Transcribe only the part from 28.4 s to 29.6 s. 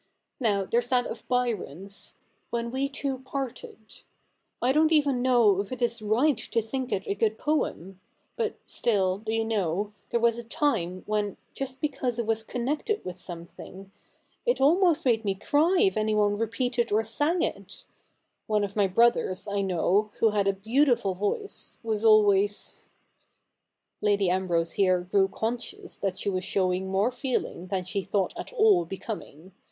all becoming.